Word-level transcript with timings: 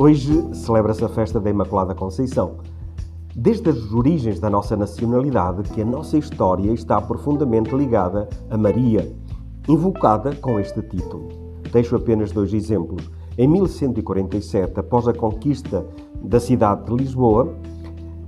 Hoje 0.00 0.54
celebra-se 0.54 1.04
a 1.04 1.08
festa 1.08 1.40
da 1.40 1.50
Imaculada 1.50 1.92
Conceição. 1.92 2.58
Desde 3.34 3.68
as 3.68 3.92
origens 3.92 4.38
da 4.38 4.48
nossa 4.48 4.76
nacionalidade, 4.76 5.68
que 5.70 5.82
a 5.82 5.84
nossa 5.84 6.16
história 6.16 6.70
está 6.70 7.00
profundamente 7.00 7.74
ligada 7.74 8.28
a 8.48 8.56
Maria, 8.56 9.12
invocada 9.66 10.36
com 10.36 10.60
este 10.60 10.80
título. 10.82 11.30
Deixo 11.72 11.96
apenas 11.96 12.30
dois 12.30 12.54
exemplos. 12.54 13.10
Em 13.36 13.48
1147, 13.48 14.78
após 14.78 15.08
a 15.08 15.12
conquista 15.12 15.84
da 16.22 16.38
cidade 16.38 16.84
de 16.84 16.94
Lisboa, 16.94 17.52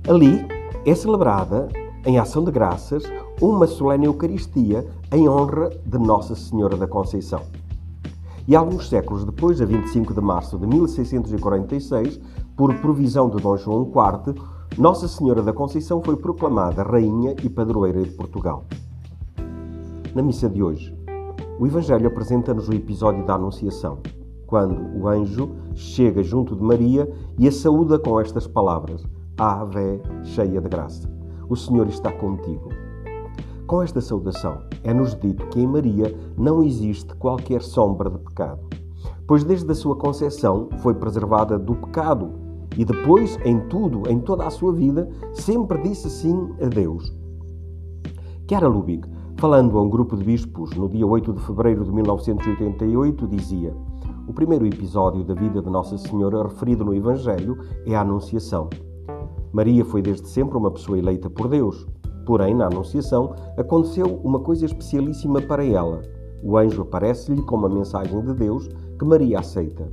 ali 0.09 0.45
é 0.85 0.93
celebrada, 0.93 1.69
em 2.05 2.19
ação 2.19 2.43
de 2.43 2.51
graças, 2.51 3.05
uma 3.39 3.65
solene 3.65 4.07
Eucaristia 4.07 4.85
em 5.09 5.29
honra 5.29 5.69
de 5.85 5.97
Nossa 5.97 6.35
Senhora 6.35 6.75
da 6.75 6.85
Conceição. 6.85 7.60
E 8.47 8.55
alguns 8.55 8.89
séculos 8.89 9.23
depois, 9.23 9.61
a 9.61 9.65
25 9.65 10.13
de 10.13 10.21
março 10.21 10.57
de 10.57 10.65
1646, 10.65 12.19
por 12.55 12.73
provisão 12.75 13.29
de 13.29 13.41
Dom 13.41 13.55
João 13.57 13.83
IV, 13.83 14.41
Nossa 14.77 15.07
Senhora 15.07 15.41
da 15.41 15.53
Conceição 15.53 16.01
foi 16.03 16.15
proclamada 16.15 16.83
Rainha 16.83 17.35
e 17.43 17.49
Padroeira 17.49 18.01
de 18.01 18.11
Portugal. 18.11 18.65
Na 20.15 20.21
missa 20.21 20.49
de 20.49 20.61
hoje, 20.61 20.95
o 21.59 21.67
Evangelho 21.67 22.07
apresenta-nos 22.07 22.67
o 22.67 22.73
episódio 22.73 23.25
da 23.25 23.35
Anunciação, 23.35 23.99
quando 24.47 24.81
o 24.99 25.07
anjo 25.07 25.51
chega 25.73 26.21
junto 26.23 26.55
de 26.55 26.63
Maria 26.63 27.09
e 27.37 27.47
a 27.47 27.51
saúda 27.51 27.97
com 27.97 28.19
estas 28.19 28.47
palavras: 28.47 29.05
Ave, 29.37 30.01
cheia 30.23 30.59
de 30.59 30.67
graça, 30.67 31.09
o 31.47 31.55
Senhor 31.55 31.87
está 31.87 32.11
contigo. 32.11 32.69
Com 33.71 33.81
esta 33.81 34.01
saudação, 34.01 34.57
é-nos 34.83 35.15
dito 35.15 35.47
que 35.47 35.61
em 35.61 35.65
Maria 35.65 36.13
não 36.37 36.61
existe 36.61 37.15
qualquer 37.15 37.61
sombra 37.61 38.09
de 38.09 38.17
pecado, 38.17 38.59
pois 39.25 39.45
desde 39.45 39.71
a 39.71 39.73
sua 39.73 39.95
concepção 39.95 40.67
foi 40.79 40.93
preservada 40.93 41.57
do 41.57 41.73
pecado 41.75 42.33
e 42.77 42.83
depois, 42.83 43.39
em 43.45 43.61
tudo, 43.69 44.03
em 44.09 44.19
toda 44.19 44.45
a 44.45 44.49
sua 44.49 44.73
vida, 44.73 45.09
sempre 45.31 45.81
disse 45.83 46.09
sim 46.09 46.49
a 46.61 46.67
Deus. 46.67 47.15
Chiara 48.45 48.67
Lubick, 48.67 49.07
falando 49.37 49.77
a 49.77 49.81
um 49.81 49.89
grupo 49.89 50.17
de 50.17 50.25
bispos 50.25 50.71
no 50.71 50.89
dia 50.89 51.07
8 51.07 51.31
de 51.31 51.39
fevereiro 51.39 51.85
de 51.85 51.93
1988, 51.93 53.25
dizia: 53.25 53.73
O 54.27 54.33
primeiro 54.33 54.65
episódio 54.65 55.23
da 55.23 55.33
vida 55.33 55.61
de 55.61 55.69
Nossa 55.69 55.97
Senhora 55.97 56.43
referido 56.43 56.83
no 56.83 56.93
Evangelho 56.93 57.57
é 57.85 57.95
a 57.95 58.01
Anunciação. 58.01 58.69
Maria 59.53 59.85
foi 59.85 60.01
desde 60.01 60.27
sempre 60.27 60.57
uma 60.57 60.71
pessoa 60.71 60.99
eleita 60.99 61.29
por 61.29 61.47
Deus. 61.47 61.87
Porém, 62.25 62.53
na 62.53 62.67
Anunciação, 62.67 63.33
aconteceu 63.57 64.19
uma 64.23 64.39
coisa 64.39 64.65
especialíssima 64.65 65.41
para 65.41 65.65
ela. 65.65 66.01
O 66.43 66.57
anjo 66.57 66.81
aparece-lhe 66.81 67.41
com 67.43 67.55
uma 67.55 67.69
mensagem 67.69 68.19
de 68.21 68.33
Deus 68.33 68.67
que 68.97 69.05
Maria 69.05 69.39
aceita. 69.39 69.91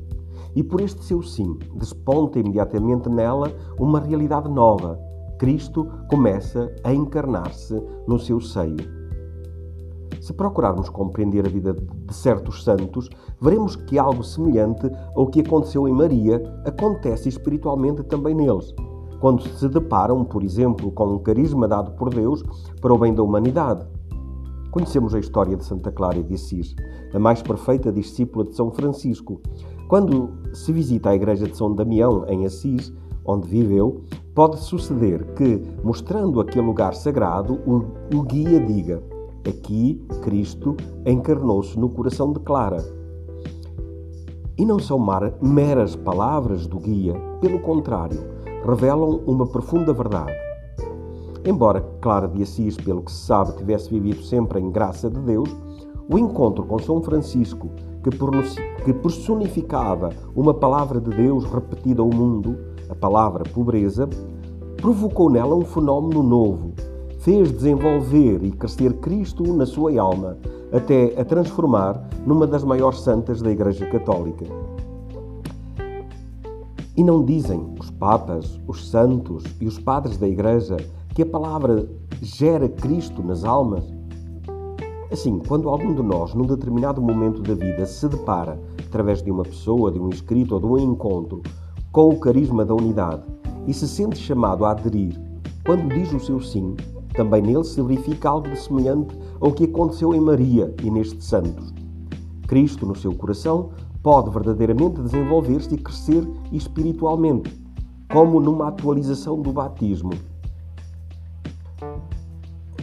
E 0.54 0.62
por 0.62 0.80
este 0.80 1.04
seu 1.04 1.22
sim, 1.22 1.58
desponta 1.74 2.38
imediatamente 2.38 3.08
nela 3.08 3.52
uma 3.78 4.00
realidade 4.00 4.48
nova. 4.50 4.98
Cristo 5.38 5.86
começa 6.10 6.74
a 6.82 6.92
encarnar-se 6.92 7.80
no 8.06 8.18
seu 8.18 8.40
seio. 8.40 8.98
Se 10.20 10.32
procurarmos 10.32 10.88
compreender 10.88 11.46
a 11.46 11.48
vida 11.48 11.72
de 11.74 12.14
certos 12.14 12.64
santos, 12.64 13.08
veremos 13.40 13.76
que 13.76 13.98
algo 13.98 14.24
semelhante 14.24 14.90
ao 15.14 15.28
que 15.28 15.40
aconteceu 15.40 15.86
em 15.86 15.92
Maria 15.92 16.42
acontece 16.66 17.28
espiritualmente 17.28 18.02
também 18.02 18.34
neles 18.34 18.74
quando 19.20 19.42
se 19.42 19.68
deparam, 19.68 20.24
por 20.24 20.42
exemplo, 20.42 20.90
com 20.90 21.14
um 21.14 21.18
carisma 21.18 21.66
dado 21.66 21.92
por 21.92 22.10
Deus 22.10 22.42
para 22.80 22.92
o 22.92 22.98
bem 22.98 23.14
da 23.14 23.22
humanidade. 23.22 23.86
Conhecemos 24.70 25.14
a 25.14 25.18
história 25.18 25.56
de 25.56 25.64
Santa 25.64 25.90
Clara 25.90 26.22
de 26.22 26.34
Assis, 26.34 26.74
a 27.12 27.18
mais 27.18 27.42
perfeita 27.42 27.90
discípula 27.90 28.44
de 28.44 28.54
São 28.54 28.70
Francisco. 28.70 29.40
Quando 29.88 30.30
se 30.52 30.72
visita 30.72 31.10
a 31.10 31.14
igreja 31.14 31.46
de 31.46 31.56
São 31.56 31.74
Damião, 31.74 32.24
em 32.28 32.44
Assis, 32.44 32.92
onde 33.24 33.48
viveu, 33.48 34.02
pode 34.34 34.58
suceder 34.58 35.24
que, 35.34 35.62
mostrando 35.82 36.40
aquele 36.40 36.66
lugar 36.66 36.94
sagrado, 36.94 37.60
o, 37.66 38.22
guia 38.22 38.60
diga: 38.60 39.02
Aqui 39.48 40.00
Cristo 40.22 40.76
encarnou-se 41.06 41.78
no 41.78 41.88
coração 41.88 42.32
de 42.32 42.40
Clara. 42.40 42.84
E 44.56 44.66
não 44.66 44.78
são 44.78 44.98
meras 45.40 45.94
palavras 45.94 46.66
do 46.66 46.78
guia, 46.78 47.14
pelo 47.40 47.60
contrário, 47.60 48.20
revelam 48.68 49.20
uma 49.26 49.46
profunda 49.46 49.94
verdade. 49.94 50.32
Embora 51.42 51.80
Clara 52.02 52.28
de 52.28 52.42
Assis, 52.42 52.76
pelo 52.76 53.02
que 53.02 53.10
se 53.10 53.24
sabe, 53.24 53.56
tivesse 53.56 53.88
vivido 53.88 54.22
sempre 54.22 54.60
em 54.60 54.70
graça 54.70 55.08
de 55.08 55.18
Deus, 55.20 55.48
o 56.10 56.18
encontro 56.18 56.64
com 56.64 56.78
São 56.78 57.00
Francisco, 57.02 57.70
que 58.84 58.92
personificava 58.92 60.10
uma 60.36 60.52
palavra 60.52 61.00
de 61.00 61.10
Deus 61.10 61.44
repetida 61.44 62.02
ao 62.02 62.08
mundo, 62.08 62.58
a 62.90 62.94
palavra 62.94 63.44
pobreza, 63.44 64.06
provocou 64.76 65.30
nela 65.30 65.54
um 65.54 65.64
fenómeno 65.64 66.22
novo, 66.22 66.74
fez 67.20 67.50
desenvolver 67.50 68.44
e 68.44 68.52
crescer 68.52 68.92
Cristo 68.94 69.44
na 69.54 69.64
sua 69.64 69.98
alma, 69.98 70.36
até 70.72 71.18
a 71.18 71.24
transformar 71.24 72.08
numa 72.26 72.46
das 72.46 72.64
maiores 72.64 73.00
santas 73.00 73.40
da 73.40 73.50
Igreja 73.50 73.86
Católica. 73.86 74.44
E 76.98 77.04
não 77.04 77.24
dizem 77.24 77.64
os 77.78 77.92
papas, 77.92 78.58
os 78.66 78.90
santos 78.90 79.44
e 79.60 79.68
os 79.68 79.78
padres 79.78 80.18
da 80.18 80.26
Igreja 80.26 80.76
que 81.14 81.22
a 81.22 81.26
palavra 81.26 81.88
gera 82.20 82.68
Cristo 82.68 83.22
nas 83.22 83.44
almas? 83.44 83.84
Assim, 85.08 85.38
quando 85.46 85.68
algum 85.68 85.94
de 85.94 86.02
nós, 86.02 86.34
num 86.34 86.44
determinado 86.44 87.00
momento 87.00 87.40
da 87.40 87.54
vida, 87.54 87.86
se 87.86 88.08
depara, 88.08 88.60
através 88.84 89.22
de 89.22 89.30
uma 89.30 89.44
pessoa, 89.44 89.92
de 89.92 90.00
um 90.00 90.08
escrito 90.08 90.54
ou 90.56 90.60
de 90.60 90.66
um 90.66 90.92
encontro, 90.92 91.40
com 91.92 92.08
o 92.08 92.18
carisma 92.18 92.64
da 92.64 92.74
unidade 92.74 93.22
e 93.68 93.72
se 93.72 93.86
sente 93.86 94.18
chamado 94.18 94.64
a 94.64 94.72
aderir, 94.72 95.16
quando 95.64 95.94
diz 95.94 96.12
o 96.12 96.18
seu 96.18 96.40
sim, 96.40 96.74
também 97.14 97.42
nele 97.42 97.62
se 97.62 97.80
verifica 97.80 98.28
algo 98.28 98.56
semelhante 98.56 99.16
ao 99.40 99.52
que 99.52 99.66
aconteceu 99.66 100.12
em 100.16 100.20
Maria 100.20 100.74
e 100.82 100.90
nestes 100.90 101.26
santos. 101.26 101.72
Cristo, 102.48 102.84
no 102.84 102.96
seu 102.96 103.14
coração, 103.14 103.70
pode 104.02 104.30
verdadeiramente 104.30 105.00
desenvolver-se 105.00 105.74
e 105.74 105.78
crescer 105.78 106.26
espiritualmente, 106.52 107.52
como 108.12 108.40
numa 108.40 108.68
atualização 108.68 109.40
do 109.40 109.52
batismo. 109.52 110.10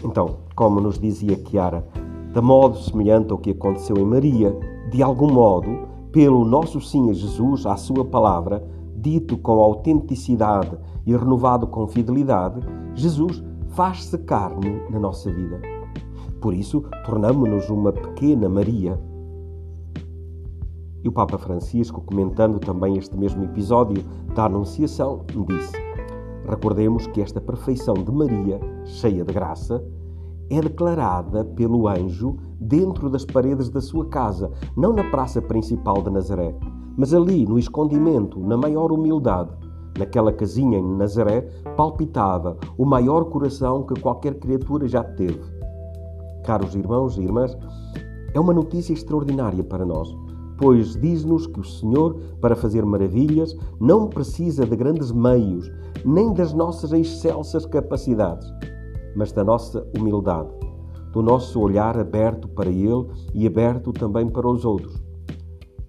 Então, 0.03 0.37
como 0.55 0.79
nos 0.79 0.99
dizia 0.99 1.41
Chiara, 1.47 1.85
de 2.33 2.41
modo 2.41 2.77
semelhante 2.77 3.31
ao 3.31 3.37
que 3.37 3.51
aconteceu 3.51 3.97
em 3.97 4.05
Maria, 4.05 4.55
de 4.91 5.01
algum 5.01 5.31
modo, 5.31 5.87
pelo 6.11 6.45
nosso 6.45 6.79
sim 6.79 7.09
a 7.09 7.13
Jesus, 7.13 7.65
à 7.65 7.75
sua 7.75 8.05
palavra, 8.05 8.65
dito 8.95 9.37
com 9.37 9.61
autenticidade 9.61 10.77
e 11.05 11.15
renovado 11.15 11.67
com 11.67 11.87
fidelidade, 11.87 12.59
Jesus 12.93 13.43
faz-se 13.69 14.17
carne 14.19 14.81
na 14.89 14.99
nossa 14.99 15.31
vida. 15.31 15.61
Por 16.39 16.53
isso, 16.53 16.83
tornamo-nos 17.05 17.69
uma 17.69 17.91
pequena 17.91 18.47
Maria 18.47 18.99
e 21.05 21.07
o 21.07 21.11
Papa 21.11 21.38
Francisco, 21.38 22.01
comentando 22.01 22.59
também 22.59 22.97
este 22.97 23.16
mesmo 23.16 23.43
episódio 23.43 24.03
da 24.33 24.45
Anunciação, 24.45 25.23
disse: 25.47 25.77
Recordemos 26.49 27.05
que 27.05 27.21
esta 27.21 27.39
perfeição 27.39 27.93
de 27.93 28.11
Maria, 28.11 28.59
cheia 28.85 29.23
de 29.23 29.31
graça, 29.31 29.85
é 30.49 30.59
declarada 30.59 31.45
pelo 31.45 31.88
anjo 31.88 32.38
dentro 32.59 33.07
das 33.07 33.23
paredes 33.23 33.69
da 33.69 33.81
sua 33.81 34.07
casa, 34.07 34.51
não 34.75 34.94
na 34.94 35.03
praça 35.11 35.39
principal 35.39 36.01
de 36.01 36.09
Nazaré, 36.09 36.55
mas 36.97 37.13
ali, 37.13 37.45
no 37.45 37.59
escondimento, 37.59 38.39
na 38.39 38.57
maior 38.57 38.91
humildade. 38.91 39.51
Naquela 39.99 40.33
casinha 40.33 40.79
em 40.79 40.95
Nazaré 40.97 41.41
palpitava 41.77 42.57
o 42.77 42.85
maior 42.85 43.25
coração 43.25 43.83
que 43.83 43.99
qualquer 44.01 44.39
criatura 44.39 44.88
já 44.88 45.03
teve. 45.03 45.39
Caros 46.44 46.73
irmãos 46.73 47.15
e 47.17 47.21
irmãs, 47.21 47.55
é 48.33 48.39
uma 48.39 48.53
notícia 48.53 48.91
extraordinária 48.91 49.63
para 49.63 49.85
nós 49.85 50.25
pois 50.57 50.96
diz-nos 50.96 51.48
que 51.48 51.60
o 51.60 51.63
Senhor, 51.63 52.16
para 52.40 52.56
fazer 52.56 52.86
maravilhas, 52.86 53.56
não 53.80 54.07
precisa 54.07 54.66
de 54.66 54.75
grandes 54.75 55.12
meios, 55.12 55.69
nem 56.04 56.34
das 56.34 56.54
nossas 56.54 56.92
excelsas 56.92 57.66
capacidades, 57.66 58.48
mas 59.16 59.31
da 59.31 59.44
nossa 59.44 59.86
humildade, 59.98 60.50
do 61.12 61.22
nosso 61.22 61.60
olhar 61.60 61.98
aberto 61.98 62.48
para 62.48 62.69
Ele 62.69 63.07
e 63.34 63.48
aberto 63.48 63.92
também 63.92 64.30
para 64.30 64.48
os 64.48 64.66
outros. 64.66 65.02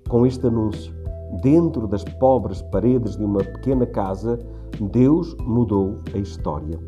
Com 0.08 0.24
este 0.24 0.46
anúncio, 0.46 0.94
dentro 1.42 1.86
das 1.86 2.04
pobres 2.04 2.62
paredes 2.62 3.16
de 3.16 3.24
uma 3.24 3.40
pequena 3.40 3.86
casa, 3.86 4.38
Deus 4.80 5.34
mudou 5.40 5.98
a 6.14 6.18
história. 6.18 6.78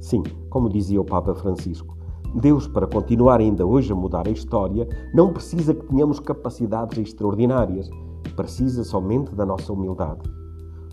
Sim, 0.00 0.22
como 0.48 0.68
dizia 0.68 1.00
o 1.00 1.04
Papa 1.04 1.34
Francisco, 1.34 1.97
Deus, 2.34 2.68
para 2.68 2.86
continuar 2.86 3.40
ainda 3.40 3.66
hoje 3.66 3.92
a 3.92 3.96
mudar 3.96 4.28
a 4.28 4.30
história, 4.30 4.86
não 5.14 5.32
precisa 5.32 5.74
que 5.74 5.86
tenhamos 5.86 6.20
capacidades 6.20 6.98
extraordinárias, 6.98 7.88
precisa 8.36 8.84
somente 8.84 9.34
da 9.34 9.46
nossa 9.46 9.72
humildade, 9.72 10.30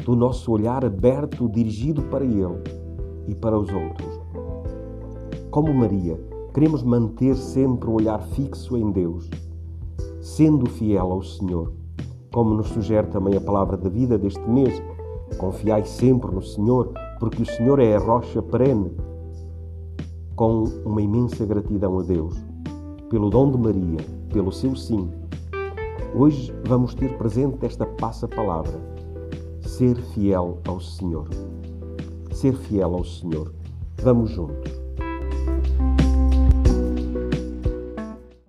do 0.03 0.15
nosso 0.15 0.51
olhar 0.51 0.85
aberto 0.85 1.49
dirigido 1.49 2.01
para 2.03 2.23
Ele 2.23 2.63
e 3.27 3.35
para 3.35 3.57
os 3.57 3.69
outros. 3.71 4.19
Como 5.51 5.73
Maria, 5.73 6.19
queremos 6.53 6.83
manter 6.83 7.35
sempre 7.35 7.89
o 7.89 7.93
olhar 7.93 8.19
fixo 8.19 8.77
em 8.77 8.91
Deus, 8.91 9.29
sendo 10.21 10.69
fiel 10.69 11.11
ao 11.11 11.21
Senhor, 11.21 11.71
como 12.33 12.53
nos 12.53 12.67
sugere 12.67 13.07
também 13.07 13.35
a 13.35 13.41
palavra 13.41 13.77
da 13.77 13.89
vida 13.89 14.17
deste 14.17 14.49
mês. 14.49 14.81
Confiai 15.38 15.85
sempre 15.85 16.33
no 16.33 16.41
Senhor, 16.41 16.91
porque 17.19 17.43
o 17.43 17.45
Senhor 17.45 17.79
é 17.79 17.95
a 17.95 17.99
rocha 17.99 18.41
perene. 18.41 18.91
Com 20.35 20.65
uma 20.85 21.01
imensa 21.01 21.45
gratidão 21.45 21.97
a 21.97 22.03
Deus, 22.03 22.35
pelo 23.09 23.29
dom 23.29 23.51
de 23.51 23.57
Maria, 23.57 23.99
pelo 24.33 24.51
seu 24.51 24.75
sim. 24.75 25.09
Hoje 26.13 26.53
vamos 26.65 26.93
ter 26.93 27.17
presente 27.17 27.65
esta 27.65 27.85
passa 27.85 28.27
palavra: 28.27 28.77
ser 29.61 29.95
fiel 29.95 30.59
ao 30.67 30.81
Senhor. 30.81 31.29
Ser 32.31 32.53
fiel 32.53 32.95
ao 32.95 33.05
Senhor. 33.05 33.53
Vamos 34.03 34.31
juntos. 34.31 34.84